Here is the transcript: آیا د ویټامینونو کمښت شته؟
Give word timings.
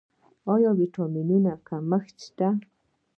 آیا 0.53 0.71
د 0.75 0.77
ویټامینونو 0.79 1.51
کمښت 1.67 2.15
شته؟ 2.25 2.47